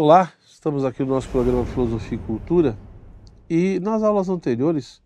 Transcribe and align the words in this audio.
Olá, 0.00 0.32
estamos 0.46 0.84
aqui 0.84 1.02
no 1.02 1.08
nosso 1.08 1.28
programa 1.28 1.66
Filosofia 1.66 2.16
e 2.16 2.20
Cultura 2.24 2.78
e 3.50 3.80
nas 3.80 4.04
aulas 4.04 4.28
anteriores 4.28 5.02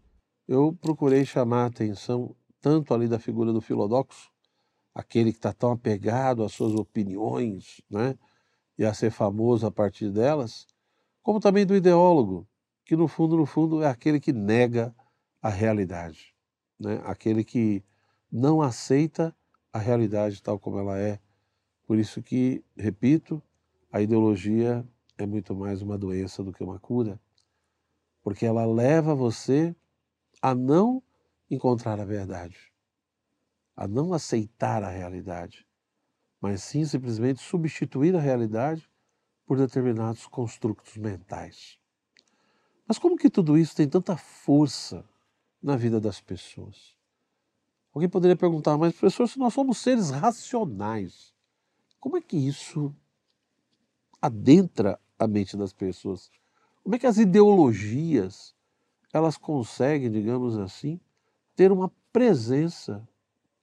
eu 0.46 0.76
procurei 0.83 1.25
chamar 1.25 1.62
a 1.62 1.67
atenção 1.68 2.37
tanto 2.60 2.92
ali 2.92 3.08
da 3.08 3.18
figura 3.18 3.55
do 3.55 3.60
filodoxo, 3.63 4.31
aquele 4.94 5.33
que 5.33 5.39
está 5.39 5.50
tão 5.50 5.73
apegado 5.73 6.44
às 6.44 6.52
suas 6.52 6.75
opiniões 6.75 7.81
né, 7.89 8.18
e 8.77 8.84
a 8.84 8.93
ser 8.93 9.11
famoso 9.11 9.66
a 9.66 9.70
partir 9.70 10.11
delas, 10.11 10.66
como 11.22 11.40
também 11.40 11.64
do 11.64 11.74
ideólogo, 11.74 12.46
que 12.84 12.95
no 12.95 13.09
fundo, 13.09 13.34
no 13.34 13.46
fundo, 13.46 13.82
é 13.82 13.88
aquele 13.88 14.20
que 14.20 14.30
nega 14.30 14.95
a 15.40 15.48
realidade, 15.48 16.34
né, 16.79 17.00
aquele 17.06 17.43
que 17.43 17.82
não 18.30 18.61
aceita 18.61 19.34
a 19.72 19.79
realidade 19.79 20.43
tal 20.43 20.59
como 20.59 20.79
ela 20.79 20.98
é. 20.98 21.18
Por 21.86 21.96
isso 21.96 22.22
que, 22.22 22.62
repito, 22.77 23.43
a 23.93 24.00
ideologia 24.00 24.88
é 25.18 25.27
muito 25.27 25.54
mais 25.54 25.82
uma 25.82 25.98
doença 25.98 26.42
do 26.42 26.50
que 26.50 26.64
uma 26.64 26.78
cura, 26.78 27.20
porque 28.23 28.46
ela 28.46 28.64
leva 28.64 29.14
você 29.14 29.77
a 30.41 30.55
não 30.55 31.02
encontrar 31.50 32.00
a 32.00 32.05
verdade, 32.05 32.73
a 33.77 33.86
não 33.86 34.14
aceitar 34.14 34.83
a 34.83 34.88
realidade, 34.88 35.66
mas 36.41 36.62
sim 36.62 36.86
simplesmente 36.86 37.42
substituir 37.42 38.16
a 38.16 38.20
realidade 38.20 38.91
por 39.45 39.59
determinados 39.59 40.27
construtos 40.27 40.97
mentais. 40.97 41.78
Mas 42.88 42.98
como 42.98 43.19
que 43.19 43.28
tudo 43.28 43.59
isso 43.59 43.77
tem 43.77 43.86
tanta 43.86 44.16
força 44.16 45.05
na 45.62 45.77
vida 45.77 46.00
das 46.00 46.19
pessoas? 46.19 46.97
Alguém 47.92 48.09
poderia 48.09 48.36
perguntar, 48.36 48.78
mas 48.78 48.95
professor, 48.95 49.28
se 49.28 49.38
nós 49.38 49.52
somos 49.52 49.77
seres 49.77 50.09
racionais, 50.09 51.34
como 52.00 52.16
é 52.16 52.22
que 52.22 52.38
isso 52.38 52.95
adentra 54.23 55.01
a 55.19 55.27
mente 55.27 55.57
das 55.57 55.73
pessoas. 55.73 56.31
Como 56.83 56.95
é 56.95 56.99
que 56.99 57.07
as 57.07 57.19
ideologias 57.19 58.55
elas 59.12 59.37
conseguem, 59.37 60.11
digamos 60.11 60.56
assim, 60.56 61.01
ter 61.55 61.70
uma 61.70 61.92
presença 62.12 63.06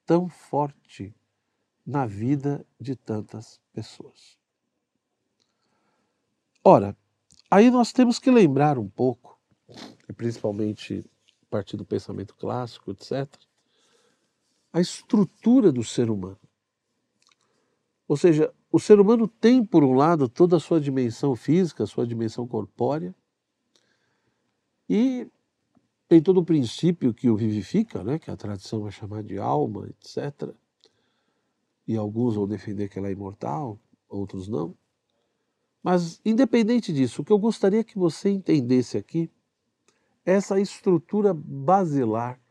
tão 0.06 0.28
forte 0.28 1.16
na 1.86 2.06
vida 2.06 2.66
de 2.80 2.96
tantas 2.96 3.60
pessoas? 3.74 4.38
Ora, 6.64 6.96
aí 7.50 7.72
nós 7.72 7.92
temos 7.94 8.20
que 8.20 8.30
lembrar 8.30 8.78
um 8.78 8.88
pouco, 8.88 9.40
principalmente 10.16 11.04
a 11.42 11.46
partir 11.50 11.78
do 11.78 11.86
pensamento 11.86 12.36
clássico, 12.36 12.92
etc., 12.92 13.28
a 14.72 14.80
estrutura 14.80 15.72
do 15.72 15.84
ser 15.84 16.12
humano. 16.12 16.38
Ou 18.10 18.18
seja, 18.18 18.52
o 18.72 18.80
ser 18.80 19.00
humano 19.00 19.28
tem, 19.28 19.64
por 19.64 19.84
um 19.84 19.94
lado, 19.94 20.28
toda 20.28 20.58
a 20.58 20.60
sua 20.60 20.82
dimensão 20.82 21.36
física, 21.36 21.86
sua 21.86 22.08
dimensão 22.08 22.48
corpórea, 22.48 23.14
e 24.90 25.28
tem 26.08 26.20
todo 26.20 26.40
o 26.40 26.44
princípio 26.44 27.14
que 27.14 27.30
o 27.30 27.36
vivifica, 27.38 28.04
né, 28.04 28.18
que 28.18 28.32
a 28.32 28.36
tradição 28.36 28.82
vai 28.82 28.92
chamar 28.92 29.22
de 29.22 29.38
alma, 29.38 29.88
etc. 29.88 30.50
E 31.88 31.96
alguns 31.96 32.34
vão 32.34 32.48
defender 32.48 32.90
que 32.90 32.98
ela 32.98 33.10
é 33.10 33.12
imortal, 33.12 33.80
outros 34.10 34.48
não. 34.48 34.76
Mas, 35.84 36.20
independente 36.26 36.92
disso, 36.92 37.22
o 37.22 37.26
que 37.26 37.32
eu 37.32 37.38
gostaria 37.38 37.84
que 37.84 37.96
você 37.96 38.32
entendesse 38.32 38.98
aqui 38.98 39.30
é 40.26 40.34
essa 40.34 40.60
estrutura 40.60 41.32
basilar, 41.32 42.42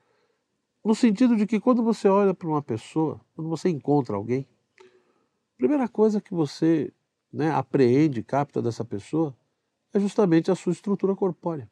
no 0.84 0.95
sentido 0.95 1.34
de 1.34 1.48
que 1.48 1.59
quando 1.59 1.83
você 1.83 2.06
olha 2.06 2.33
para 2.33 2.47
uma 2.47 2.62
pessoa, 2.62 3.20
quando 3.34 3.50
você 3.50 3.69
encontra 3.69 4.15
alguém, 4.15 4.47
primeira 5.59 5.89
coisa 5.89 6.20
que 6.20 6.33
você 6.33 6.92
né, 7.33 7.51
apreende, 7.51 8.23
capta 8.23 8.62
dessa 8.62 8.84
pessoa, 8.84 9.37
é 9.92 9.98
justamente 9.98 10.50
a 10.50 10.55
sua 10.55 10.73
estrutura 10.73 11.15
corpórea. 11.17 11.69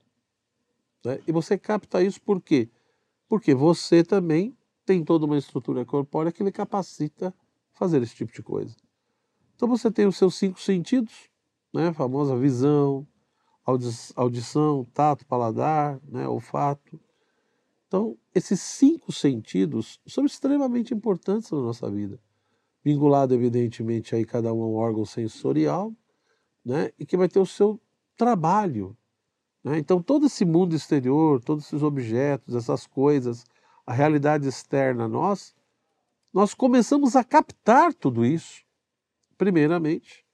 Né? 1.05 1.20
E 1.27 1.33
você 1.33 1.56
capta 1.56 2.03
isso 2.03 2.20
por 2.20 2.43
quê? 2.43 2.69
Porque 3.28 3.55
você 3.55 4.03
também 4.03 4.56
tem 4.84 5.05
toda 5.05 5.25
uma 5.25 5.38
estrutura 5.38 5.84
corpórea 5.84 6.33
que 6.33 6.43
lhe 6.43 6.53
capacita 6.53 7.33
fazer 7.72 8.03
esse 8.03 8.15
tipo 8.15 8.33
de 8.33 8.43
coisa. 8.43 8.75
Então 9.55 9.69
você 9.69 9.91
tem 9.91 10.06
os 10.06 10.16
seus 10.16 10.34
cinco 10.34 10.60
sentidos, 10.60 11.31
né? 11.72 11.89
a 11.89 11.94
famosa 11.94 12.37
visão, 12.37 13.06
audição, 14.16 14.84
tato, 14.93 15.25
paladar, 15.27 16.00
né? 16.09 16.27
olfato. 16.27 17.00
Então, 17.87 18.19
esses 18.34 18.60
cinco 18.60 19.12
sentidos 19.12 20.00
são 20.06 20.25
extremamente 20.25 20.93
importantes 20.93 21.50
na 21.53 21.60
nossa 21.60 21.89
vida 21.89 22.21
vinculado 22.86 23.34
evidentemente 23.34 24.14
aí 24.14 24.24
cada 24.24 24.54
um 24.54 24.62
a 24.62 24.66
um 24.69 24.74
órgão 24.76 25.04
sensorial, 25.04 25.92
né, 26.64 26.92
e 26.97 27.04
que 27.04 27.16
vai 27.16 27.28
ter 27.28 27.41
o 27.41 27.44
seu 27.44 27.80
trabalho. 28.16 28.97
Né? 29.64 29.76
Então 29.78 30.00
todo 30.00 30.26
esse 30.26 30.44
mundo 30.44 30.72
exterior, 30.72 31.42
todos 31.42 31.66
esses 31.66 31.82
objetos, 31.82 32.54
essas 32.54 32.86
coisas, 32.86 33.44
a 33.84 33.92
realidade 33.92 34.47
externa 34.47 35.06
a 35.06 35.08
nós, 35.08 35.52
nós 36.32 36.54
começamos 36.54 37.16
a 37.16 37.24
captar 37.24 37.92
tudo 37.92 38.24
isso, 38.24 38.62
primeiramente, 39.36 40.24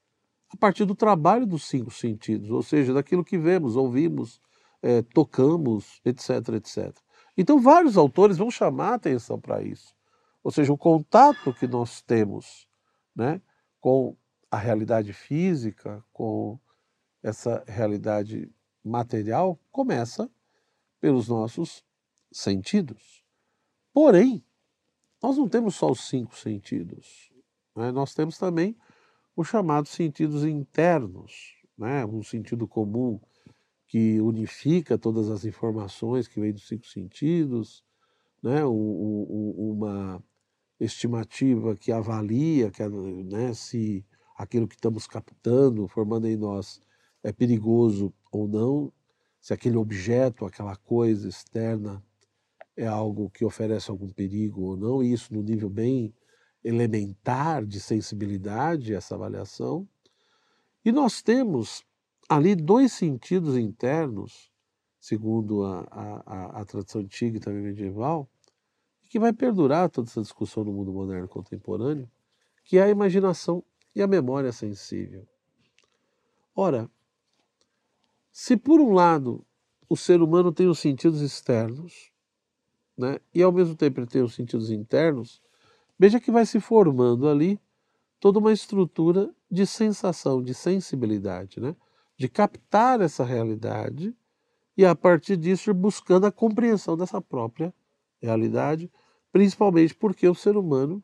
a 0.52 0.56
partir 0.58 0.84
do 0.84 0.94
trabalho 0.94 1.46
dos 1.46 1.66
cinco 1.66 1.90
sentidos, 1.90 2.50
ou 2.50 2.62
seja, 2.62 2.92
daquilo 2.92 3.24
que 3.24 3.38
vemos, 3.38 3.76
ouvimos, 3.76 4.42
é, 4.82 5.00
tocamos, 5.00 6.02
etc, 6.04 6.50
etc. 6.56 6.94
Então 7.34 7.58
vários 7.58 7.96
autores 7.96 8.36
vão 8.36 8.50
chamar 8.50 8.90
a 8.90 8.94
atenção 8.96 9.40
para 9.40 9.62
isso. 9.62 9.94
Ou 10.42 10.50
seja, 10.50 10.72
o 10.72 10.78
contato 10.78 11.54
que 11.54 11.66
nós 11.66 12.03
temos 12.03 12.66
né, 13.14 13.41
com 13.80 14.16
a 14.50 14.56
realidade 14.56 15.12
física, 15.12 16.04
com 16.12 16.58
essa 17.22 17.64
realidade 17.66 18.52
material, 18.84 19.58
começa 19.70 20.31
pelos 21.00 21.28
nossos 21.28 21.84
sentidos. 22.31 23.25
Porém, 23.92 24.44
nós 25.22 25.36
não 25.36 25.48
temos 25.48 25.76
só 25.76 25.91
os 25.91 26.08
cinco 26.08 26.36
sentidos, 26.36 27.32
né? 27.76 27.92
nós 27.92 28.12
temos 28.12 28.36
também 28.38 28.76
os 29.36 29.48
chamados 29.48 29.91
sentidos 29.91 30.44
internos, 30.44 31.56
né? 31.78 32.04
um 32.04 32.22
sentido 32.22 32.66
comum 32.66 33.20
que 33.86 34.20
unifica 34.20 34.98
todas 34.98 35.31
as 35.31 35.44
informações 35.44 36.26
que 36.26 36.41
vêm 36.41 36.52
dos 36.52 36.66
cinco 36.66 36.86
sentidos, 36.86 37.84
né? 38.42 38.64
uma 38.64 40.22
estimativa 40.84 41.76
que 41.76 41.93
avalia 41.93 42.70
que, 42.70 42.87
né, 42.88 43.54
se 43.54 44.04
aquilo 44.37 44.66
que 44.66 44.75
estamos 44.75 45.06
captando, 45.06 45.87
formando 45.88 46.26
em 46.26 46.37
nós, 46.37 46.81
é 47.22 47.32
perigoso 47.32 48.12
ou 48.31 48.48
não, 48.48 48.93
se 49.41 49.53
aquele 49.53 49.76
objeto, 49.76 50.44
aquela 50.44 50.76
coisa 50.76 51.28
externa 51.28 52.03
é 52.76 52.87
algo 52.87 53.31
que 53.31 53.44
oferece 53.44 53.91
algum 53.91 54.09
perigo 54.09 54.62
ou 54.62 54.76
não, 54.76 55.03
e 55.03 55.12
isso 55.12 55.32
no 55.34 55.43
nível 55.43 55.69
bem 55.69 56.15
elementar 56.65 57.64
de 57.66 57.81
sensibilidade, 57.81 58.94
essa 58.94 59.14
avaliação. 59.14 59.88
E 60.84 60.91
nós 60.91 61.22
temos 61.22 61.84
ali 62.28 62.54
dois 62.54 62.93
sentidos 62.93 63.56
internos, 63.56 64.50
segundo 64.99 65.64
a, 65.64 65.81
a, 65.91 66.60
a 66.60 66.64
tradição 66.64 67.00
antiga 67.00 67.37
e 67.37 67.41
também 67.41 67.62
medieval, 67.62 68.31
que 69.12 69.19
vai 69.19 69.31
perdurar 69.31 69.91
toda 69.91 70.09
essa 70.09 70.23
discussão 70.23 70.65
no 70.65 70.73
mundo 70.73 70.91
moderno 70.91 71.28
contemporâneo, 71.28 72.11
que 72.65 72.78
é 72.78 72.84
a 72.84 72.89
imaginação 72.89 73.62
e 73.95 74.00
a 74.00 74.06
memória 74.06 74.50
sensível. 74.53 75.28
Ora, 76.56 76.91
se 78.33 78.56
por 78.56 78.81
um 78.81 78.95
lado 78.95 79.45
o 79.87 79.99
ser 79.99 80.23
humano 80.23 80.50
tem 80.50 80.67
os 80.67 80.78
sentidos 80.78 81.21
externos, 81.21 82.11
né, 82.97 83.19
e 83.34 83.43
ao 83.43 83.53
mesmo 83.53 83.75
tempo 83.77 84.00
ele 84.00 84.06
tem 84.06 84.23
os 84.23 84.34
sentidos 84.34 84.71
internos, 84.71 85.43
veja 85.99 86.19
que 86.19 86.33
vai 86.33 86.47
se 86.47 86.59
formando 86.59 87.29
ali 87.29 87.61
toda 88.19 88.39
uma 88.39 88.50
estrutura 88.50 89.31
de 89.50 89.67
sensação, 89.67 90.43
de 90.43 90.55
sensibilidade, 90.55 91.61
né, 91.61 91.77
de 92.17 92.31
captar 92.31 93.03
essa 93.03 93.25
realidade 93.25 94.17
e 94.75 94.87
a 94.87 94.94
partir 94.94 95.37
disso 95.37 95.69
ir 95.69 95.75
buscando 95.75 96.25
a 96.25 96.32
compreensão 96.32 96.97
dessa 96.97 97.20
própria 97.20 97.75
realidade 98.19 98.91
principalmente 99.32 99.94
porque 99.94 100.29
o 100.29 100.34
ser 100.34 100.56
humano 100.56 101.02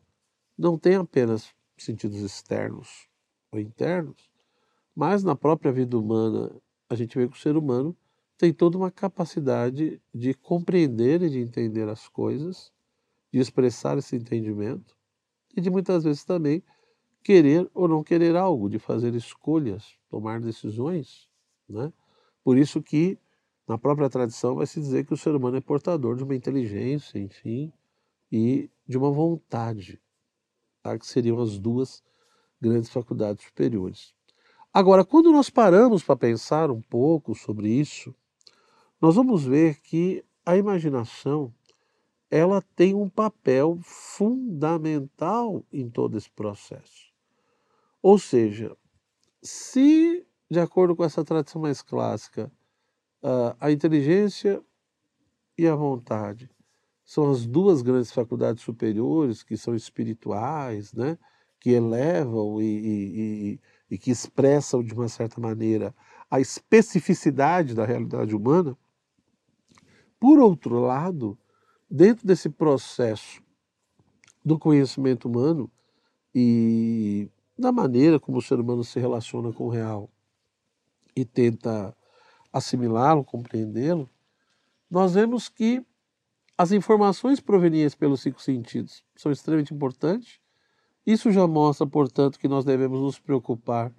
não 0.56 0.78
tem 0.78 0.96
apenas 0.96 1.54
sentidos 1.76 2.20
externos 2.20 3.08
ou 3.50 3.58
internos, 3.58 4.28
mas 4.94 5.24
na 5.24 5.34
própria 5.34 5.72
vida 5.72 5.98
humana 5.98 6.54
a 6.88 6.94
gente 6.94 7.16
vê 7.16 7.26
que 7.26 7.36
o 7.36 7.40
ser 7.40 7.56
humano 7.56 7.96
tem 8.36 8.52
toda 8.52 8.76
uma 8.76 8.90
capacidade 8.90 10.00
de 10.14 10.34
compreender 10.34 11.22
e 11.22 11.30
de 11.30 11.38
entender 11.38 11.88
as 11.88 12.06
coisas, 12.08 12.72
de 13.32 13.40
expressar 13.40 13.98
esse 13.98 14.16
entendimento 14.16 14.96
e 15.56 15.60
de 15.60 15.70
muitas 15.70 16.04
vezes 16.04 16.24
também 16.24 16.62
querer 17.22 17.68
ou 17.74 17.88
não 17.88 18.02
querer 18.02 18.36
algo, 18.36 18.68
de 18.68 18.78
fazer 18.78 19.14
escolhas, 19.14 19.98
tomar 20.08 20.40
decisões, 20.40 21.28
né? 21.68 21.92
Por 22.44 22.56
isso 22.56 22.82
que 22.82 23.18
na 23.66 23.76
própria 23.76 24.08
tradição 24.08 24.54
vai 24.54 24.66
se 24.66 24.80
dizer 24.80 25.04
que 25.04 25.12
o 25.12 25.16
ser 25.16 25.34
humano 25.34 25.56
é 25.56 25.60
portador 25.60 26.16
de 26.16 26.24
uma 26.24 26.34
inteligência, 26.34 27.18
enfim, 27.18 27.72
e 28.30 28.70
de 28.86 28.96
uma 28.96 29.10
vontade, 29.10 30.00
tá? 30.82 30.98
que 30.98 31.06
seriam 31.06 31.40
as 31.40 31.58
duas 31.58 32.02
grandes 32.60 32.90
faculdades 32.90 33.44
superiores. 33.44 34.14
Agora, 34.72 35.04
quando 35.04 35.32
nós 35.32 35.50
paramos 35.50 36.02
para 36.02 36.16
pensar 36.16 36.70
um 36.70 36.80
pouco 36.80 37.34
sobre 37.34 37.68
isso, 37.68 38.14
nós 39.00 39.14
vamos 39.14 39.44
ver 39.44 39.80
que 39.80 40.24
a 40.44 40.56
imaginação 40.56 41.52
ela 42.30 42.62
tem 42.76 42.94
um 42.94 43.08
papel 43.08 43.78
fundamental 43.82 45.64
em 45.72 45.88
todo 45.88 46.18
esse 46.18 46.30
processo. 46.30 47.12
Ou 48.02 48.18
seja, 48.18 48.76
se, 49.42 50.26
de 50.50 50.60
acordo 50.60 50.94
com 50.94 51.04
essa 51.04 51.24
tradição 51.24 51.62
mais 51.62 51.80
clássica, 51.80 52.52
a 53.58 53.70
inteligência 53.72 54.62
e 55.56 55.66
a 55.66 55.74
vontade 55.74 56.50
são 57.08 57.30
as 57.30 57.46
duas 57.46 57.80
grandes 57.80 58.12
faculdades 58.12 58.62
superiores 58.62 59.42
que 59.42 59.56
são 59.56 59.74
espirituais, 59.74 60.92
né? 60.92 61.16
que 61.58 61.70
elevam 61.70 62.60
e, 62.60 62.66
e, 62.66 63.20
e, 63.20 63.60
e 63.92 63.98
que 63.98 64.10
expressam 64.10 64.84
de 64.84 64.92
uma 64.92 65.08
certa 65.08 65.40
maneira 65.40 65.94
a 66.30 66.38
especificidade 66.38 67.74
da 67.74 67.86
realidade 67.86 68.36
humana. 68.36 68.76
Por 70.20 70.38
outro 70.38 70.80
lado, 70.80 71.38
dentro 71.90 72.26
desse 72.26 72.50
processo 72.50 73.42
do 74.44 74.58
conhecimento 74.58 75.30
humano 75.30 75.70
e 76.34 77.30
da 77.58 77.72
maneira 77.72 78.20
como 78.20 78.36
o 78.36 78.42
ser 78.42 78.60
humano 78.60 78.84
se 78.84 79.00
relaciona 79.00 79.50
com 79.50 79.64
o 79.64 79.70
real 79.70 80.10
e 81.16 81.24
tenta 81.24 81.96
assimilá-lo, 82.52 83.24
compreendê-lo, 83.24 84.10
nós 84.90 85.14
vemos 85.14 85.48
que 85.48 85.82
as 86.58 86.72
informações 86.72 87.38
provenientes 87.38 87.94
pelos 87.94 88.20
cinco 88.20 88.42
sentidos 88.42 89.04
são 89.14 89.30
extremamente 89.30 89.72
importantes. 89.72 90.40
Isso 91.06 91.30
já 91.30 91.46
mostra, 91.46 91.86
portanto, 91.86 92.36
que 92.36 92.48
nós 92.48 92.64
devemos 92.64 93.00
nos 93.00 93.16
preocupar 93.20 93.94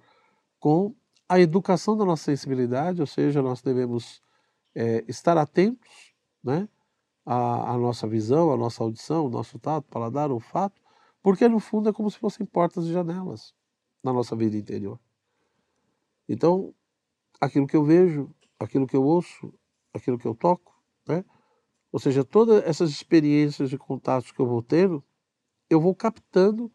com 0.58 0.94
a 1.26 1.40
educação 1.40 1.96
da 1.96 2.04
nossa 2.04 2.24
sensibilidade, 2.24 3.00
ou 3.00 3.06
seja, 3.06 3.40
nós 3.40 3.62
devemos 3.62 4.20
é, 4.74 5.02
estar 5.08 5.38
atentos 5.38 6.14
né, 6.44 6.68
à, 7.24 7.72
à, 7.72 7.78
nossa 7.78 8.06
visão, 8.06 8.52
à 8.52 8.56
nossa 8.58 8.84
audição, 8.84 9.22
ao 9.22 9.30
nosso 9.30 9.58
tato, 9.58 9.88
paladar, 9.88 10.30
olfato, 10.30 10.82
porque 11.22 11.48
no 11.48 11.60
fundo 11.60 11.88
é 11.88 11.92
como 11.94 12.10
se 12.10 12.18
fossem 12.18 12.44
portas 12.44 12.84
e 12.84 12.92
janelas 12.92 13.54
na 14.04 14.12
nossa 14.12 14.36
vida 14.36 14.56
interior. 14.56 15.00
Então, 16.28 16.74
aquilo 17.40 17.66
que 17.66 17.76
eu 17.76 17.84
vejo, 17.84 18.30
aquilo 18.58 18.86
que 18.86 18.96
eu 18.96 19.02
ouço, 19.02 19.52
aquilo 19.94 20.18
que 20.18 20.26
eu 20.26 20.34
toco, 20.34 20.78
né? 21.08 21.24
Ou 21.92 21.98
seja, 21.98 22.24
todas 22.24 22.64
essas 22.64 22.90
experiências 22.90 23.68
de 23.68 23.76
contatos 23.76 24.30
que 24.30 24.40
eu 24.40 24.46
vou 24.46 24.62
tendo, 24.62 25.02
eu 25.68 25.80
vou 25.80 25.94
captando 25.94 26.70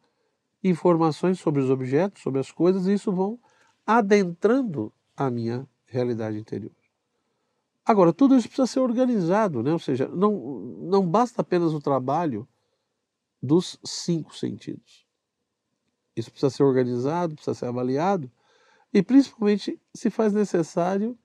informações 0.64 1.40
sobre 1.40 1.62
os 1.62 1.70
objetos, 1.70 2.22
sobre 2.22 2.40
as 2.40 2.52
coisas, 2.52 2.88
e 2.88 2.94
isso 2.94 3.12
vão 3.12 3.40
adentrando 3.86 4.92
a 5.16 5.30
minha 5.30 5.68
realidade 5.86 6.38
interior. 6.38 6.72
Agora, 7.86 8.12
tudo 8.12 8.36
isso 8.36 8.48
precisa 8.48 8.66
ser 8.66 8.80
organizado, 8.80 9.62
né? 9.62 9.72
ou 9.72 9.80
seja, 9.80 10.08
não, 10.08 10.60
não 10.82 11.08
basta 11.08 11.42
apenas 11.42 11.72
o 11.72 11.80
trabalho 11.80 12.48
dos 13.42 13.80
cinco 13.84 14.36
sentidos. 14.36 15.06
Isso 16.16 16.32
precisa 16.32 16.50
ser 16.50 16.64
organizado, 16.64 17.36
precisa 17.36 17.54
ser 17.54 17.66
avaliado, 17.68 18.32
e 18.92 19.04
principalmente 19.04 19.80
se 19.94 20.10
faz 20.10 20.34
necessário 20.34 21.18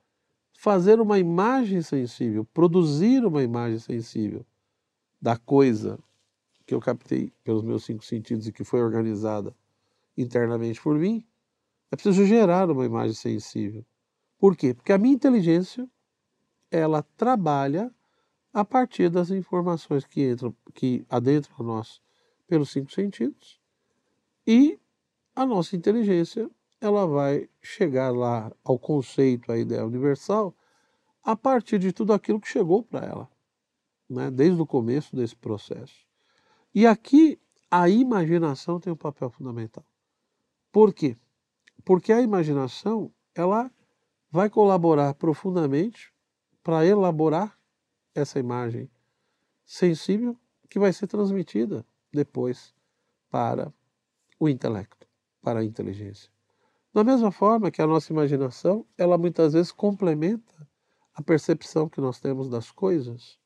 fazer 0.61 1.01
uma 1.01 1.19
imagem 1.19 1.81
sensível, 1.81 2.45
produzir 2.45 3.25
uma 3.25 3.43
imagem 3.43 3.79
sensível 3.79 4.45
da 5.19 5.35
coisa 5.35 5.99
que 6.67 6.75
eu 6.75 6.81
captei 6.81 7.33
pelos 7.43 7.63
meus 7.63 7.83
cinco 7.83 8.05
sentidos 8.05 8.47
e 8.47 8.53
que 8.53 8.63
foi 8.63 8.83
organizada 8.83 9.57
internamente 10.15 10.79
por 10.79 10.99
mim, 10.99 11.27
é 11.91 11.97
preciso 11.97 12.27
gerar 12.27 12.71
uma 12.71 12.85
imagem 12.85 13.15
sensível. 13.15 13.87
Por 14.39 14.55
quê? 14.55 14.75
Porque 14.75 14.93
a 14.93 14.99
minha 14.99 15.15
inteligência 15.15 15.89
ela 16.71 17.03
trabalha 17.17 17.91
a 18.53 18.63
partir 18.63 19.09
das 19.09 19.31
informações 19.31 20.05
que 20.05 20.31
entram, 20.31 20.55
que 20.75 21.07
adentram 21.09 21.65
nós 21.65 22.03
pelos 22.47 22.71
cinco 22.71 22.93
sentidos 22.93 23.59
e 24.47 24.79
a 25.35 25.47
nossa 25.47 25.75
inteligência 25.75 26.51
ela 26.81 27.07
vai 27.07 27.49
chegar 27.61 28.11
lá 28.11 28.51
ao 28.65 28.79
conceito, 28.79 29.53
à 29.53 29.59
ideia 29.59 29.85
universal, 29.85 30.55
a 31.23 31.37
partir 31.37 31.79
de 31.79 31.93
tudo 31.93 32.13
aquilo 32.13 32.41
que 32.41 32.49
chegou 32.49 32.83
para 32.83 33.07
ela, 33.07 33.29
né? 34.09 34.31
desde 34.31 34.61
o 34.61 34.67
começo 34.67 35.15
desse 35.15 35.37
processo. 35.37 36.07
E 36.75 36.87
aqui 36.87 37.39
a 37.71 37.89
imaginação 37.89 38.81
tem 38.81 38.93
um 38.93 38.97
papel 38.97 39.31
fundamental. 39.31 39.85
Por 40.73 40.95
quê? 40.95 41.17
Porque 41.85 42.13
a 42.13 42.21
imaginação 42.21 43.13
ela 43.35 43.71
vai 44.31 44.49
colaborar 44.49 45.15
profundamente 45.15 46.13
para 46.63 46.87
elaborar 46.87 47.59
essa 48.15 48.39
imagem 48.39 48.91
sensível 49.65 50.37
que 50.69 50.79
vai 50.79 50.93
ser 50.93 51.07
transmitida 51.07 51.85
depois 52.13 52.75
para 53.29 53.73
o 54.39 54.49
intelecto, 54.49 55.07
para 55.43 55.61
a 55.61 55.65
inteligência. 55.65 56.31
Da 56.93 57.05
mesma 57.05 57.31
forma 57.31 57.71
que 57.71 57.81
a 57.81 57.87
nossa 57.87 58.13
imaginação, 58.13 58.85
ela 58.99 59.17
muitas 59.17 59.53
vezes 59.53 59.71
complementa 59.71 60.69
a 61.15 61.23
percepção 61.23 61.89
que 61.89 62.01
nós 62.01 62.19
temos 62.19 62.49
das 62.49 62.73
coisas 62.73 63.39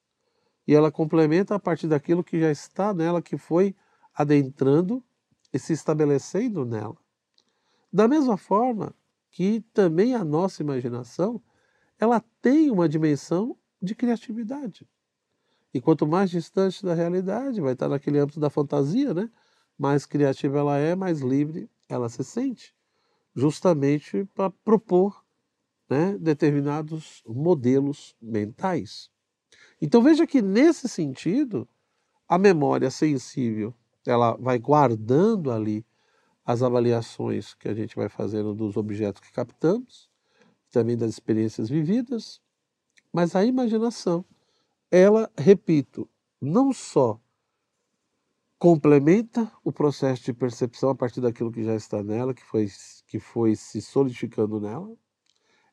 e 0.67 0.75
ela 0.75 0.91
complementa 0.91 1.55
a 1.55 1.59
partir 1.59 1.87
daquilo 1.87 2.25
que 2.25 2.41
já 2.41 2.51
está 2.51 2.95
nela, 2.95 3.21
que 3.21 3.37
foi 3.37 3.77
adentrando 4.15 5.05
e 5.53 5.59
se 5.59 5.75
estabelecendo 5.75 6.65
nela. 6.65 6.97
Da 7.93 8.09
mesma 8.09 8.39
forma 8.39 8.95
que 9.31 9.61
também 9.75 10.15
a 10.15 10.25
nossa 10.25 10.63
imaginação, 10.63 11.43
ela 11.99 12.25
tem 12.41 12.71
uma 12.71 12.89
dimensão 12.89 13.59
de 13.81 13.95
criatividade. 13.95 14.89
E 15.75 15.83
quanto 15.83 16.07
mais 16.07 16.31
distante 16.31 16.83
da 16.83 16.95
realidade, 16.95 17.61
vai 17.61 17.75
estar 17.75 17.91
naquele 17.91 18.19
âmbito 18.19 18.41
da 18.41 18.49
fantasia, 18.49 19.13
né? 19.13 19.31
Mais 19.77 20.07
criativa 20.07 20.61
ela 20.61 20.79
é, 20.79 20.95
mais 20.95 21.21
livre 21.21 21.69
ela 21.89 22.09
se 22.09 22.25
sente 22.25 22.75
justamente 23.35 24.25
para 24.35 24.51
propor 24.51 25.25
né, 25.89 26.17
determinados 26.19 27.23
modelos 27.27 28.15
mentais. 28.21 29.11
Então 29.81 30.03
veja 30.03 30.27
que 30.27 30.41
nesse 30.41 30.89
sentido 30.89 31.69
a 32.29 32.39
memória 32.39 32.91
sensível 32.91 33.75
ela 34.07 34.37
vai 34.37 34.59
guardando 34.59 35.51
ali 35.51 35.85
as 36.45 36.63
avaliações 36.63 37.55
que 37.55 37.69
a 37.69 37.75
gente 37.75 37.97
vai 37.97 38.09
fazendo 38.09 38.55
dos 38.55 38.77
objetos 38.77 39.21
que 39.21 39.33
captamos, 39.33 40.11
também 40.71 40.97
das 40.97 41.11
experiências 41.11 41.69
vividas, 41.71 42.41
mas 43.13 43.35
a 43.35 43.45
imaginação, 43.45 44.25
ela, 44.91 45.31
repito, 45.39 46.09
não 46.41 46.73
só 46.73 47.19
complementa 48.65 49.53
o 49.63 49.71
processo 49.71 50.25
de 50.25 50.33
percepção 50.33 50.89
a 50.89 50.95
partir 50.95 51.21
daquilo 51.21 51.53
que 51.53 51.63
já 51.63 51.75
está 51.75 52.03
nela, 52.03 52.33
que 52.33 52.43
foi, 52.43 52.67
que 53.07 53.21
foi 53.21 53.55
se 53.55 53.83
solidificando 53.83 54.59
nela. 54.59 54.97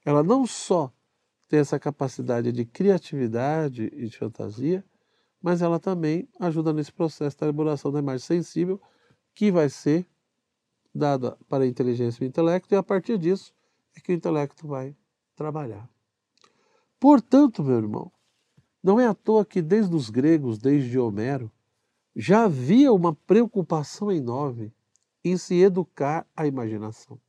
Ela 0.04 0.22
não 0.22 0.46
só 0.46 0.92
tem 1.48 1.62
essa 1.62 1.80
capacidade 1.80 2.52
de 2.52 2.66
criatividade 2.66 3.90
e 3.94 4.10
de 4.10 4.18
fantasia, 4.18 4.84
mas 5.42 5.62
ela 5.62 5.80
também 5.80 6.28
ajuda 6.38 6.74
nesse 6.74 6.92
processo 6.92 7.38
da 7.38 7.46
elaboração 7.46 7.94
da 7.94 8.00
imagem 8.00 8.28
sensível, 8.28 8.78
que 9.34 9.50
vai 9.54 9.70
ser 9.70 10.06
dada 10.94 11.38
para 11.48 11.64
a 11.64 11.68
inteligência 11.68 12.22
e 12.22 12.28
o 12.28 12.28
intelecto, 12.28 12.74
e 12.74 12.78
a 12.78 12.84
partir 12.84 13.18
disso 13.18 13.54
é 13.96 14.02
que 14.02 14.12
o 14.12 14.16
intelecto 14.16 14.68
vai 14.68 14.94
trabalhar. 15.34 15.90
Portanto, 17.00 17.64
meu 17.64 17.78
irmão, 17.78 18.12
não 18.84 19.00
é 19.00 19.08
à 19.08 19.14
toa 19.14 19.46
que 19.46 19.62
desde 19.62 19.96
os 19.96 20.10
gregos, 20.10 20.58
desde 20.58 21.00
Homero, 21.00 21.50
já 22.16 22.46
havia 22.46 22.92
uma 22.92 23.14
preocupação 23.14 24.12
enorme 24.12 24.74
em 25.24 25.38
se 25.38 25.56
educar 25.56 26.26
a 26.36 26.46
imaginação. 26.46 27.20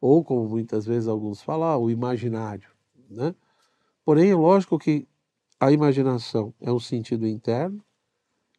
Ou, 0.00 0.24
como 0.24 0.48
muitas 0.48 0.86
vezes 0.86 1.08
alguns 1.08 1.42
falam, 1.42 1.82
o 1.82 1.90
imaginário. 1.90 2.70
Né? 3.08 3.34
Porém, 4.04 4.30
é 4.30 4.34
lógico 4.34 4.78
que 4.78 5.06
a 5.58 5.72
imaginação 5.72 6.52
é 6.60 6.72
um 6.72 6.80
sentido 6.80 7.26
interno, 7.26 7.82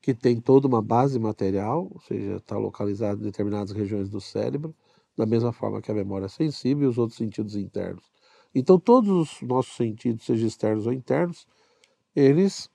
que 0.01 0.13
tem 0.13 0.39
toda 0.39 0.67
uma 0.67 0.81
base 0.81 1.19
material, 1.19 1.89
ou 1.91 2.00
seja, 2.01 2.38
está 2.38 2.57
localizado 2.57 3.19
em 3.19 3.24
determinadas 3.24 3.72
regiões 3.72 4.10
do 4.10 4.22
cérebro, 4.22 4.75
da 5.17 5.25
mesma 5.25 5.51
forma 5.51 5.81
que 5.81 5.91
a 5.91 5.96
memória 5.96 6.29
sensível 6.29 6.86
e 6.86 6.88
os 6.88 6.98
outros 6.98 7.17
sentidos 7.17 7.55
internos. 7.55 8.10
Então, 8.53 8.79
todos 8.79 9.10
os 9.10 9.41
nossos 9.41 9.75
sentidos, 9.75 10.25
seja 10.25 10.48
externos 10.48 10.88
ou 10.88 10.93
internos, 10.93 11.48
eles 12.15 12.69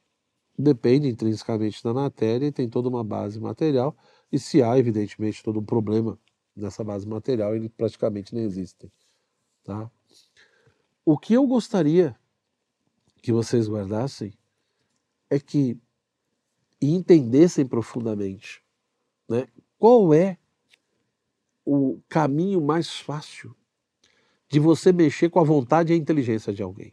depende 0.59 1.09
intrinsecamente 1.09 1.83
da 1.83 1.93
matéria 1.93 2.47
e 2.47 2.53
tem 2.53 2.69
toda 2.69 2.89
uma 2.89 3.03
base 3.03 3.41
material. 3.41 3.97
E 4.31 4.39
se 4.39 4.63
há, 4.63 4.79
evidentemente, 4.79 5.43
todo 5.43 5.61
um 5.61 5.65
problema 5.65 6.19
nessa 6.55 6.85
base 6.85 7.07
material, 7.07 7.55
eles 7.55 7.71
praticamente 7.77 8.35
nem 8.35 8.45
existem. 8.45 8.91
Tá? 9.65 9.91
O 11.05 11.19
que 11.19 11.35
eu 11.35 11.47
gostaria 11.47 12.17
que 13.23 13.33
vocês 13.33 13.69
guardassem 13.69 14.33
é 15.31 15.39
que 15.39 15.79
e 16.81 16.95
entendessem 16.95 17.65
profundamente 17.65 18.61
né, 19.29 19.47
qual 19.79 20.13
é 20.13 20.37
o 21.65 22.01
caminho 22.09 22.61
mais 22.61 22.99
fácil 22.99 23.55
de 24.49 24.59
você 24.59 24.93
mexer 24.93 25.31
com 25.31 25.39
a 25.39 25.45
vontade 25.45 25.93
e 25.93 25.95
a 25.95 25.99
inteligência 25.99 26.53
de 26.53 26.61
alguém. 26.61 26.93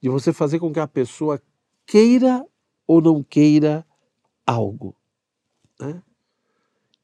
De 0.00 0.08
você 0.08 0.32
fazer 0.32 0.58
com 0.58 0.72
que 0.72 0.80
a 0.80 0.88
pessoa 0.88 1.40
queira 1.86 2.46
ou 2.86 3.00
não 3.00 3.22
queira 3.22 3.86
algo. 4.46 4.96
Né? 5.78 6.02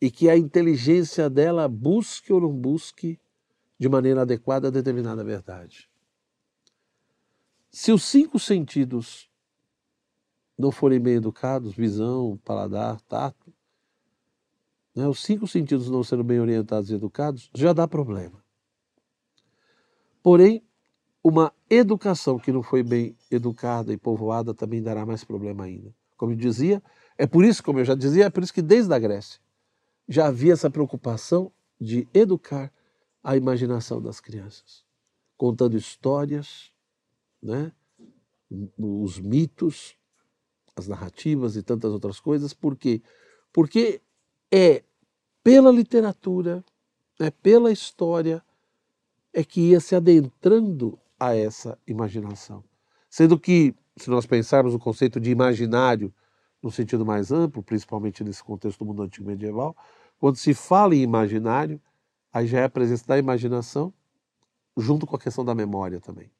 E 0.01 0.11
que 0.11 0.29
a 0.29 0.37
inteligência 0.37 1.29
dela 1.29 1.69
busque 1.69 2.33
ou 2.33 2.41
não 2.41 2.53
busque 2.53 3.19
de 3.79 3.89
maneira 3.89 4.23
adequada 4.23 4.71
determinada 4.71 5.25
verdade. 5.25 5.89
Se 7.71 7.93
os 7.93 8.03
cinco 8.03 8.39
sentidos 8.39 9.31
não 10.59 10.71
forem 10.71 11.01
bem 11.01 11.15
educados, 11.15 11.75
visão, 11.75 12.39
paladar, 12.45 13.01
tato, 13.03 13.53
né, 14.95 15.07
os 15.07 15.23
cinco 15.23 15.47
sentidos 15.47 15.89
não 15.89 16.03
sendo 16.03 16.25
bem 16.25 16.41
orientados 16.41 16.91
e 16.91 16.95
educados, 16.95 17.51
já 17.55 17.73
dá 17.73 17.87
problema. 17.87 18.45
Porém, 20.23 20.63
uma 21.23 21.53
educação 21.69 22.39
que 22.39 22.53
não 22.53 22.63
foi 22.63 22.83
bem 22.83 23.17
educada 23.31 23.93
e 23.93 23.97
povoada 23.97 24.55
também 24.55 24.83
dará 24.83 25.05
mais 25.05 25.23
problema 25.23 25.65
ainda. 25.65 25.95
Como 26.17 26.33
eu 26.33 26.37
dizia, 26.37 26.83
é 27.17 27.27
por 27.27 27.45
isso, 27.45 27.63
como 27.63 27.79
eu 27.79 27.85
já 27.85 27.95
dizia, 27.95 28.27
é 28.27 28.31
por 28.31 28.43
isso 28.43 28.55
que 28.55 28.63
desde 28.63 28.93
a 28.93 28.99
Grécia 28.99 29.41
já 30.09 30.27
havia 30.27 30.53
essa 30.53 30.71
preocupação 30.71 31.53
de 31.81 32.09
educar 32.13 32.73
a 33.23 33.37
imaginação 33.37 34.01
das 34.01 34.21
crianças, 34.21 34.85
contando 35.37 35.77
histórias, 35.77 36.73
né, 37.43 37.73
os 38.79 39.19
mitos, 39.19 39.97
as 40.75 40.89
narrativas 40.89 41.57
e 41.57 41.63
tantas 41.63 41.93
outras 41.93 42.19
coisas. 42.19 42.53
Por 42.53 42.77
quê? 42.77 43.03
Porque 43.53 44.01
é 44.51 44.83
pela 45.43 45.71
literatura, 45.71 46.65
é 47.19 47.31
pela 47.31 47.71
história, 47.71 48.43
é 49.33 49.45
que 49.45 49.61
ia 49.61 49.81
se 49.81 49.95
adentrando 49.95 50.99
a 51.21 51.37
essa 51.37 51.79
imaginação. 51.87 52.65
Sendo 53.11 53.39
que, 53.39 53.75
se 53.97 54.09
nós 54.09 54.25
pensarmos 54.25 54.75
o 54.75 54.79
conceito 54.79 55.21
de 55.21 55.31
imaginário 55.31 56.13
no 56.63 56.71
sentido 56.71 57.05
mais 57.05 57.31
amplo, 57.31 57.63
principalmente 57.63 58.25
nesse 58.25 58.43
contexto 58.43 58.79
do 58.79 58.87
mundo 58.87 59.03
antigo 59.03 59.27
medieval, 59.27 59.77
quando 60.19 60.37
se 60.37 60.55
fala 60.55 60.95
em 60.95 61.03
imaginário, 61.03 61.81
aí 62.33 62.47
já 62.47 62.61
é 62.61 62.65
a 62.65 62.71
presença 62.71 63.07
da 63.07 63.19
imaginação 63.19 63.93
junto 64.77 65.07
com 65.07 65.17
a 65.17 65.19
questão 65.19 65.45
da 65.45 65.55
memória 65.55 66.01
também. 66.01 66.31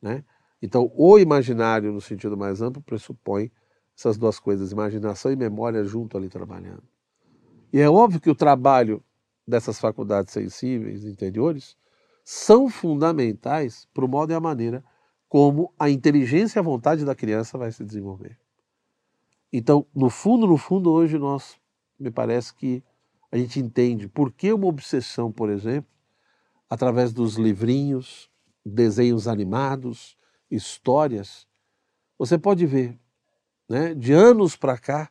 Né? 0.00 0.24
Então, 0.60 0.92
o 0.94 1.18
imaginário, 1.18 1.92
no 1.92 2.00
sentido 2.00 2.36
mais 2.36 2.62
amplo, 2.62 2.82
pressupõe 2.82 3.50
essas 3.96 4.16
duas 4.16 4.38
coisas, 4.38 4.72
imaginação 4.72 5.32
e 5.32 5.36
memória 5.36 5.84
junto 5.84 6.16
ali 6.16 6.28
trabalhando. 6.28 6.82
E 7.72 7.80
é 7.80 7.88
óbvio 7.88 8.20
que 8.20 8.30
o 8.30 8.34
trabalho 8.34 9.02
dessas 9.46 9.80
faculdades 9.80 10.32
sensíveis 10.32 11.04
interiores 11.04 11.76
são 12.24 12.68
fundamentais 12.68 13.88
para 13.92 14.04
o 14.04 14.08
modo 14.08 14.32
e 14.32 14.34
a 14.34 14.40
maneira 14.40 14.84
como 15.28 15.72
a 15.78 15.88
inteligência 15.88 16.58
e 16.58 16.60
a 16.60 16.62
vontade 16.62 17.04
da 17.04 17.14
criança 17.14 17.56
vai 17.56 17.72
se 17.72 17.84
desenvolver. 17.84 18.38
Então, 19.52 19.86
no 19.94 20.10
fundo, 20.10 20.46
no 20.46 20.56
fundo, 20.56 20.90
hoje 20.90 21.18
nós, 21.18 21.56
me 21.98 22.10
parece 22.10 22.54
que 22.54 22.82
a 23.30 23.38
gente 23.38 23.58
entende 23.58 24.08
por 24.08 24.30
que 24.30 24.52
uma 24.52 24.66
obsessão, 24.66 25.32
por 25.32 25.48
exemplo, 25.48 25.90
através 26.68 27.12
dos 27.12 27.36
livrinhos, 27.36 28.30
desenhos 28.64 29.26
animados, 29.26 30.16
histórias, 30.50 31.48
você 32.18 32.38
pode 32.38 32.66
ver, 32.66 32.98
né, 33.68 33.94
de 33.94 34.12
anos 34.12 34.54
para 34.54 34.76
cá, 34.78 35.10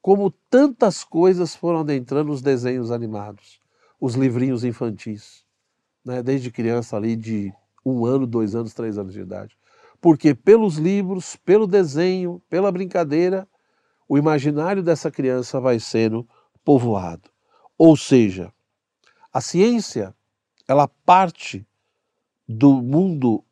como 0.00 0.30
tantas 0.30 1.04
coisas 1.04 1.54
foram 1.54 1.80
adentrando 1.80 2.32
os 2.32 2.40
desenhos 2.40 2.90
animados, 2.90 3.60
os 4.00 4.14
livrinhos 4.14 4.64
infantis 4.64 5.45
né, 6.06 6.22
desde 6.22 6.52
criança 6.52 6.96
ali 6.96 7.16
de 7.16 7.52
um 7.84 8.06
ano, 8.06 8.28
dois 8.28 8.54
anos, 8.54 8.72
três 8.72 8.96
anos 8.96 9.12
de 9.12 9.20
idade. 9.20 9.58
Porque 10.00 10.34
pelos 10.34 10.76
livros, 10.76 11.34
pelo 11.34 11.66
desenho, 11.66 12.40
pela 12.48 12.70
brincadeira, 12.70 13.48
o 14.08 14.16
imaginário 14.16 14.84
dessa 14.84 15.10
criança 15.10 15.60
vai 15.60 15.80
sendo 15.80 16.26
povoado. 16.64 17.28
Ou 17.76 17.96
seja, 17.96 18.52
a 19.32 19.40
ciência, 19.40 20.14
ela 20.68 20.86
parte 20.86 21.66
do 22.48 22.80
mundo 22.80 23.42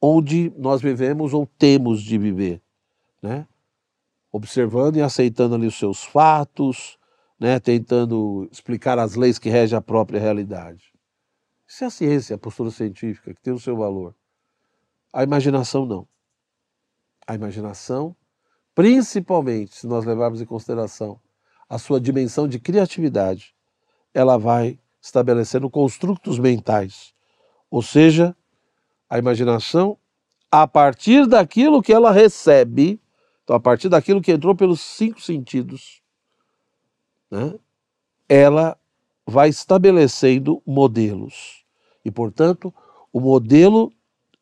onde 0.00 0.50
nós 0.56 0.80
vivemos 0.80 1.34
ou 1.34 1.46
temos 1.46 2.00
de 2.00 2.16
viver, 2.16 2.62
né? 3.22 3.46
Observando 4.32 4.96
e 4.96 5.02
aceitando 5.02 5.54
ali 5.54 5.66
os 5.66 5.78
seus 5.78 6.04
fatos, 6.04 6.98
né? 7.38 7.60
Tentando 7.60 8.48
explicar 8.50 8.98
as 8.98 9.14
leis 9.14 9.38
que 9.38 9.50
regem 9.50 9.76
a 9.76 9.82
própria 9.82 10.20
realidade. 10.20 10.95
Isso 11.66 11.84
é 11.84 11.86
a 11.86 11.90
ciência, 11.90 12.36
a 12.36 12.38
postura 12.38 12.70
científica, 12.70 13.34
que 13.34 13.40
tem 13.40 13.52
o 13.52 13.58
seu 13.58 13.76
valor. 13.76 14.14
A 15.12 15.22
imaginação 15.22 15.84
não. 15.84 16.06
A 17.26 17.34
imaginação, 17.34 18.14
principalmente 18.74 19.74
se 19.74 19.86
nós 19.86 20.04
levarmos 20.04 20.40
em 20.40 20.46
consideração 20.46 21.20
a 21.68 21.78
sua 21.78 22.00
dimensão 22.00 22.46
de 22.46 22.60
criatividade, 22.60 23.54
ela 24.14 24.38
vai 24.38 24.78
estabelecendo 25.02 25.68
construtos 25.68 26.38
mentais. 26.38 27.12
Ou 27.70 27.82
seja, 27.82 28.36
a 29.10 29.18
imaginação, 29.18 29.98
a 30.50 30.66
partir 30.66 31.26
daquilo 31.26 31.82
que 31.82 31.92
ela 31.92 32.12
recebe, 32.12 33.00
então 33.42 33.56
a 33.56 33.60
partir 33.60 33.88
daquilo 33.88 34.22
que 34.22 34.32
entrou 34.32 34.54
pelos 34.54 34.80
cinco 34.80 35.20
sentidos, 35.20 36.02
né, 37.30 37.58
ela 38.28 38.78
vai 39.26 39.48
estabelecendo 39.48 40.62
modelos. 40.64 41.64
E, 42.04 42.10
portanto, 42.10 42.72
o 43.12 43.20
modelo 43.20 43.92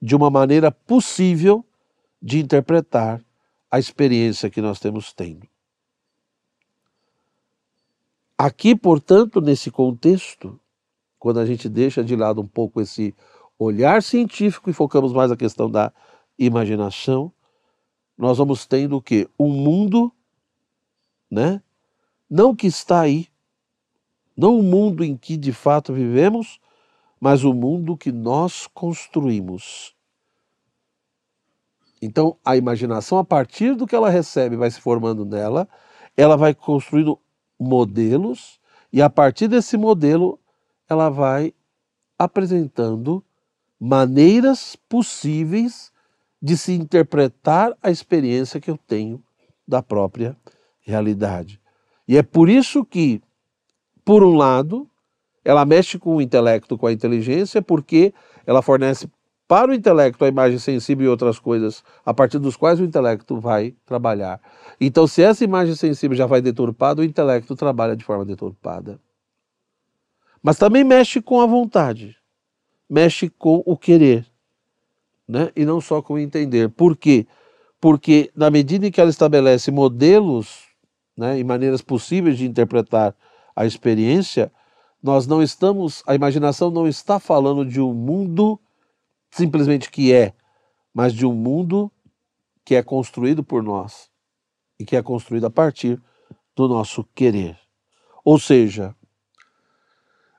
de 0.00 0.14
uma 0.14 0.28
maneira 0.28 0.70
possível 0.70 1.64
de 2.20 2.38
interpretar 2.38 3.24
a 3.70 3.78
experiência 3.78 4.50
que 4.50 4.60
nós 4.60 4.78
temos 4.78 5.12
tendo. 5.12 5.48
Aqui, 8.36 8.76
portanto, 8.76 9.40
nesse 9.40 9.70
contexto, 9.70 10.60
quando 11.18 11.40
a 11.40 11.46
gente 11.46 11.68
deixa 11.68 12.04
de 12.04 12.14
lado 12.14 12.40
um 12.40 12.46
pouco 12.46 12.80
esse 12.80 13.14
olhar 13.58 14.02
científico 14.02 14.68
e 14.68 14.74
focamos 14.74 15.12
mais 15.12 15.32
a 15.32 15.36
questão 15.36 15.70
da 15.70 15.92
imaginação, 16.38 17.32
nós 18.18 18.36
vamos 18.36 18.66
tendo 18.66 18.96
o 18.96 19.02
quê? 19.02 19.28
Um 19.38 19.48
mundo, 19.48 20.12
né? 21.30 21.62
Não 22.28 22.54
que 22.54 22.66
está 22.66 23.00
aí, 23.00 23.28
não 24.36 24.58
o 24.58 24.62
mundo 24.62 25.04
em 25.04 25.16
que 25.16 25.36
de 25.36 25.52
fato 25.52 25.92
vivemos, 25.92 26.58
mas 27.20 27.44
o 27.44 27.54
mundo 27.54 27.96
que 27.96 28.12
nós 28.12 28.66
construímos. 28.66 29.94
Então, 32.02 32.36
a 32.44 32.56
imaginação, 32.56 33.16
a 33.18 33.24
partir 33.24 33.74
do 33.74 33.86
que 33.86 33.96
ela 33.96 34.10
recebe, 34.10 34.56
vai 34.56 34.70
se 34.70 34.80
formando 34.80 35.24
nela, 35.24 35.66
ela 36.16 36.36
vai 36.36 36.54
construindo 36.54 37.18
modelos, 37.58 38.60
e 38.92 39.00
a 39.00 39.08
partir 39.08 39.48
desse 39.48 39.76
modelo, 39.76 40.38
ela 40.88 41.08
vai 41.08 41.54
apresentando 42.18 43.24
maneiras 43.80 44.76
possíveis 44.88 45.92
de 46.40 46.58
se 46.58 46.72
interpretar 46.72 47.74
a 47.82 47.90
experiência 47.90 48.60
que 48.60 48.70
eu 48.70 48.76
tenho 48.76 49.22
da 49.66 49.82
própria 49.82 50.36
realidade. 50.80 51.60
E 52.06 52.18
é 52.18 52.22
por 52.22 52.50
isso 52.50 52.84
que 52.84 53.22
por 54.04 54.22
um 54.22 54.36
lado, 54.36 54.88
ela 55.44 55.64
mexe 55.64 55.98
com 55.98 56.16
o 56.16 56.22
intelecto, 56.22 56.76
com 56.76 56.86
a 56.86 56.92
inteligência, 56.92 57.62
porque 57.62 58.12
ela 58.46 58.62
fornece 58.62 59.08
para 59.46 59.70
o 59.70 59.74
intelecto 59.74 60.24
a 60.24 60.28
imagem 60.28 60.58
sensível 60.58 61.06
e 61.06 61.08
outras 61.08 61.38
coisas 61.38 61.84
a 62.04 62.14
partir 62.14 62.38
dos 62.38 62.56
quais 62.56 62.80
o 62.80 62.84
intelecto 62.84 63.38
vai 63.38 63.74
trabalhar. 63.84 64.40
Então, 64.80 65.06
se 65.06 65.22
essa 65.22 65.44
imagem 65.44 65.74
sensível 65.74 66.16
já 66.16 66.26
vai 66.26 66.40
deturpada, 66.40 67.02
o 67.02 67.04
intelecto 67.04 67.54
trabalha 67.54 67.94
de 67.94 68.04
forma 68.04 68.24
deturpada. 68.24 68.98
Mas 70.42 70.58
também 70.58 70.84
mexe 70.84 71.20
com 71.20 71.40
a 71.40 71.46
vontade, 71.46 72.16
mexe 72.88 73.28
com 73.30 73.62
o 73.66 73.76
querer, 73.76 74.26
né? 75.26 75.50
e 75.54 75.64
não 75.64 75.80
só 75.80 76.02
com 76.02 76.14
o 76.14 76.18
entender. 76.18 76.68
Por 76.70 76.96
quê? 76.96 77.26
Porque, 77.80 78.30
na 78.34 78.50
medida 78.50 78.86
em 78.86 78.90
que 78.90 79.00
ela 79.00 79.10
estabelece 79.10 79.70
modelos 79.70 80.64
né, 81.16 81.38
e 81.38 81.44
maneiras 81.44 81.82
possíveis 81.82 82.38
de 82.38 82.46
interpretar 82.46 83.14
a 83.54 83.64
experiência, 83.66 84.52
nós 85.02 85.26
não 85.26 85.42
estamos, 85.42 86.02
a 86.06 86.14
imaginação 86.14 86.70
não 86.70 86.88
está 86.88 87.18
falando 87.18 87.64
de 87.64 87.80
um 87.80 87.92
mundo 87.92 88.58
simplesmente 89.30 89.90
que 89.90 90.12
é, 90.12 90.34
mas 90.92 91.12
de 91.12 91.26
um 91.26 91.34
mundo 91.34 91.90
que 92.64 92.74
é 92.74 92.82
construído 92.82 93.44
por 93.44 93.62
nós 93.62 94.10
e 94.78 94.84
que 94.84 94.96
é 94.96 95.02
construído 95.02 95.46
a 95.46 95.50
partir 95.50 96.00
do 96.54 96.68
nosso 96.68 97.04
querer. 97.14 97.58
Ou 98.24 98.38
seja, 98.38 98.94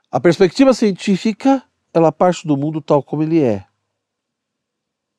a 0.10 0.19
perspectiva 0.19 0.74
científica, 0.74 1.63
ela 1.93 2.12
parte 2.12 2.48
do 2.48 2.57
mundo 2.57 2.81
tal 2.81 3.03
como 3.03 3.22
ele 3.22 3.41
é. 3.41 3.65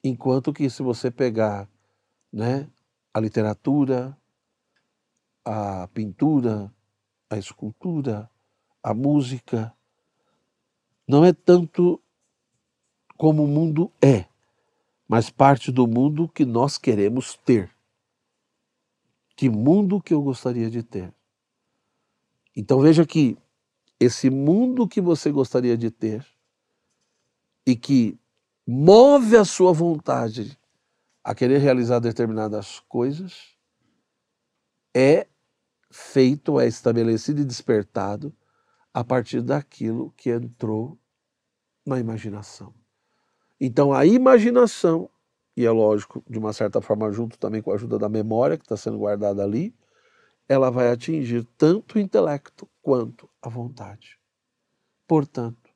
Enquanto 0.02 0.52
que 0.52 0.68
se 0.70 0.82
você 0.82 1.10
pegar, 1.10 1.68
né, 2.32 2.68
a 3.12 3.20
literatura, 3.20 4.16
a 5.44 5.88
pintura, 5.88 6.72
a 7.28 7.36
escultura, 7.36 8.30
a 8.82 8.94
música, 8.94 9.74
não 11.06 11.24
é 11.24 11.32
tanto 11.32 12.00
como 13.16 13.44
o 13.44 13.48
mundo 13.48 13.90
é, 14.02 14.26
mas 15.08 15.30
parte 15.30 15.70
do 15.70 15.86
mundo 15.86 16.28
que 16.28 16.44
nós 16.44 16.78
queremos 16.78 17.34
ter. 17.34 17.70
Que 19.36 19.48
mundo 19.48 20.00
que 20.00 20.14
eu 20.14 20.22
gostaria 20.22 20.70
de 20.70 20.82
ter? 20.82 21.12
Então 22.54 22.80
veja 22.80 23.04
que 23.04 23.36
esse 24.00 24.30
mundo 24.30 24.88
que 24.88 25.00
você 25.00 25.30
gostaria 25.30 25.76
de 25.76 25.90
ter 25.90 26.26
e 27.66 27.76
que 27.76 28.18
move 28.66 29.36
a 29.36 29.44
sua 29.44 29.72
vontade 29.72 30.58
a 31.22 31.34
querer 31.34 31.58
realizar 31.58 31.98
determinadas 31.98 32.80
coisas 32.80 33.56
é 34.94 35.26
feito, 35.96 36.60
é 36.60 36.66
estabelecido 36.66 37.40
e 37.40 37.44
despertado 37.44 38.34
a 38.92 39.02
partir 39.02 39.40
daquilo 39.40 40.12
que 40.12 40.30
entrou 40.30 40.98
na 41.86 41.98
imaginação. 41.98 42.74
Então 43.58 43.94
a 43.94 44.04
imaginação, 44.04 45.08
e 45.56 45.64
é 45.64 45.70
lógico, 45.70 46.22
de 46.28 46.38
uma 46.38 46.52
certa 46.52 46.82
forma, 46.82 47.10
junto 47.10 47.38
também 47.38 47.62
com 47.62 47.70
a 47.72 47.74
ajuda 47.74 47.98
da 47.98 48.10
memória 48.10 48.58
que 48.58 48.64
está 48.64 48.76
sendo 48.76 48.98
guardada 48.98 49.42
ali, 49.42 49.74
ela 50.46 50.70
vai 50.70 50.90
atingir 50.90 51.44
tanto 51.56 51.96
o 51.96 51.98
intelecto 51.98 52.68
quanto 52.82 53.28
a 53.40 53.48
vontade. 53.48 54.20
Portanto, 55.06 55.70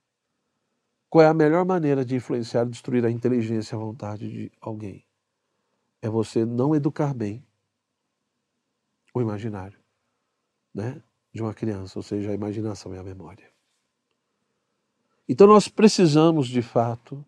qual 1.08 1.24
é 1.24 1.28
a 1.28 1.34
melhor 1.34 1.64
maneira 1.64 2.04
de 2.04 2.14
influenciar 2.14 2.66
e 2.66 2.70
destruir 2.70 3.04
a 3.06 3.10
inteligência 3.10 3.74
e 3.74 3.76
a 3.76 3.80
vontade 3.80 4.30
de 4.30 4.52
alguém? 4.60 5.04
É 6.02 6.10
você 6.10 6.44
não 6.44 6.74
educar 6.74 7.14
bem 7.14 7.44
o 9.14 9.20
imaginário 9.20 9.79
né, 10.80 11.02
de 11.32 11.42
uma 11.42 11.52
criança, 11.52 11.98
ou 11.98 12.02
seja, 12.02 12.30
a 12.30 12.34
imaginação 12.34 12.94
e 12.94 12.98
a 12.98 13.02
memória. 13.02 13.50
Então 15.28 15.46
nós 15.46 15.68
precisamos, 15.68 16.48
de 16.48 16.62
fato, 16.62 17.24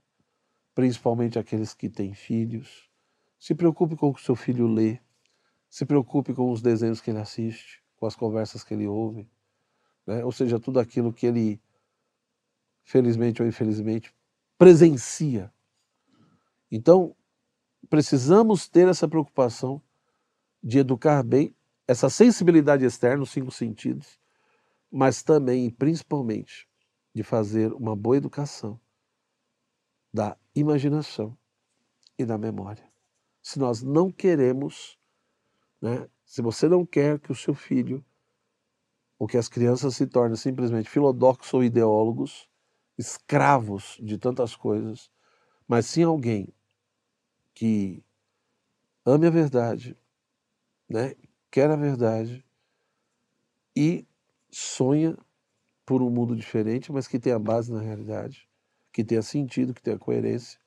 principalmente 0.74 1.38
aqueles 1.38 1.74
que 1.74 1.88
têm 1.88 2.14
filhos, 2.14 2.90
se 3.38 3.54
preocupe 3.54 3.94
com 3.94 4.08
o 4.08 4.14
que 4.14 4.22
seu 4.22 4.34
filho 4.34 4.66
lê, 4.66 4.98
se 5.68 5.84
preocupe 5.84 6.32
com 6.34 6.50
os 6.50 6.62
desenhos 6.62 7.00
que 7.00 7.10
ele 7.10 7.18
assiste, 7.18 7.82
com 7.96 8.06
as 8.06 8.16
conversas 8.16 8.64
que 8.64 8.74
ele 8.74 8.86
ouve, 8.86 9.28
né? 10.06 10.24
ou 10.24 10.32
seja, 10.32 10.58
tudo 10.58 10.80
aquilo 10.80 11.12
que 11.12 11.26
ele, 11.26 11.60
felizmente 12.82 13.42
ou 13.42 13.48
infelizmente, 13.48 14.12
presencia. 14.58 15.52
Então, 16.70 17.14
precisamos 17.88 18.68
ter 18.68 18.88
essa 18.88 19.06
preocupação 19.06 19.80
de 20.62 20.78
educar 20.78 21.22
bem 21.22 21.54
essa 21.86 22.08
sensibilidade 22.08 22.84
externa, 22.84 23.22
os 23.22 23.30
cinco 23.30 23.50
sentidos, 23.50 24.18
mas 24.90 25.22
também 25.22 25.66
e 25.66 25.72
principalmente 25.72 26.68
de 27.14 27.22
fazer 27.22 27.72
uma 27.72 27.96
boa 27.96 28.16
educação 28.16 28.80
da 30.12 30.36
imaginação 30.54 31.36
e 32.18 32.24
da 32.24 32.36
memória. 32.36 32.84
Se 33.42 33.58
nós 33.58 33.82
não 33.82 34.10
queremos, 34.10 34.98
né, 35.80 36.08
se 36.24 36.42
você 36.42 36.68
não 36.68 36.84
quer 36.86 37.18
que 37.18 37.32
o 37.32 37.34
seu 37.34 37.54
filho 37.54 38.04
ou 39.18 39.26
que 39.26 39.36
as 39.36 39.48
crianças 39.48 39.96
se 39.96 40.06
tornem 40.06 40.36
simplesmente 40.36 40.88
filodoxos 40.88 41.52
ou 41.54 41.64
ideólogos, 41.64 42.48
escravos 42.98 43.98
de 44.00 44.18
tantas 44.18 44.54
coisas, 44.54 45.10
mas 45.66 45.86
sim 45.86 46.02
alguém 46.02 46.52
que 47.54 48.04
ame 49.04 49.26
a 49.26 49.30
verdade, 49.30 49.96
né, 50.88 51.14
quer 51.52 51.70
a 51.70 51.76
verdade 51.76 52.42
e 53.76 54.06
sonha 54.50 55.16
por 55.84 56.00
um 56.02 56.08
mundo 56.08 56.34
diferente, 56.34 56.90
mas 56.90 57.06
que 57.06 57.18
tenha 57.18 57.38
base 57.38 57.70
na 57.70 57.80
realidade, 57.80 58.48
que 58.90 59.04
tenha 59.04 59.20
sentido, 59.20 59.74
que 59.74 59.82
tenha 59.82 59.98
coerência, 59.98 60.58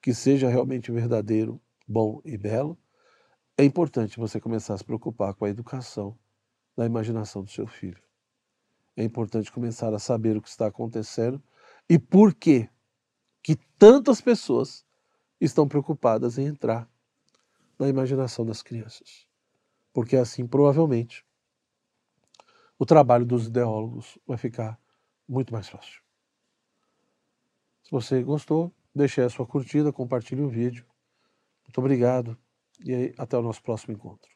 que 0.00 0.14
seja 0.14 0.48
realmente 0.48 0.90
verdadeiro, 0.90 1.60
bom 1.86 2.22
e 2.24 2.38
belo, 2.38 2.78
é 3.58 3.64
importante 3.64 4.18
você 4.18 4.40
começar 4.40 4.72
a 4.72 4.78
se 4.78 4.84
preocupar 4.84 5.34
com 5.34 5.44
a 5.44 5.50
educação 5.50 6.18
da 6.74 6.86
imaginação 6.86 7.44
do 7.44 7.50
seu 7.50 7.66
filho. 7.66 8.02
É 8.96 9.04
importante 9.04 9.52
começar 9.52 9.92
a 9.92 9.98
saber 9.98 10.34
o 10.34 10.40
que 10.40 10.48
está 10.48 10.66
acontecendo 10.66 11.42
e 11.90 11.98
por 11.98 12.34
que 12.34 12.70
que 13.42 13.56
tantas 13.78 14.22
pessoas 14.22 14.86
estão 15.38 15.68
preocupadas 15.68 16.38
em 16.38 16.46
entrar 16.46 16.88
na 17.78 17.86
imaginação 17.86 18.46
das 18.46 18.62
crianças 18.62 19.30
porque 19.92 20.16
assim 20.16 20.46
provavelmente 20.46 21.24
o 22.78 22.86
trabalho 22.86 23.24
dos 23.24 23.46
ideólogos 23.46 24.18
vai 24.26 24.36
ficar 24.36 24.78
muito 25.28 25.52
mais 25.52 25.68
fácil. 25.68 26.00
Se 27.82 27.90
você 27.90 28.22
gostou, 28.22 28.72
deixe 28.94 29.20
a 29.20 29.28
sua 29.28 29.46
curtida, 29.46 29.92
compartilhe 29.92 30.42
o 30.42 30.48
vídeo. 30.48 30.86
Muito 31.64 31.78
obrigado 31.78 32.36
e 32.84 33.14
até 33.16 33.36
o 33.36 33.42
nosso 33.42 33.62
próximo 33.62 33.94
encontro. 33.94 34.31